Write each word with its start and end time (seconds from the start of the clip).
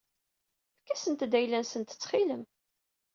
Efk-asent-d 0.81 1.31
ayla-nsent 1.39 1.95
ttxil-m. 1.99 2.43